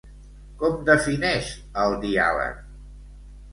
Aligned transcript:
Com 0.63 0.79
defineix 0.87 1.53
el 1.83 1.95
diàleg? 2.09 2.59